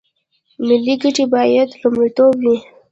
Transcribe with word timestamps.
ملي 0.67 0.95
ګټې 1.03 1.25
باید 1.35 1.69
لومړیتوب 1.81 2.33
وي 2.43 2.57